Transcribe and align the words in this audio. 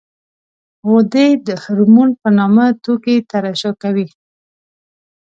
غدې 0.89 1.27
د 1.47 1.49
هورمون 1.63 2.09
په 2.21 2.29
نامه 2.37 2.65
توکي 2.83 3.17
ترشح 3.31 3.73
کوي. 3.83 4.07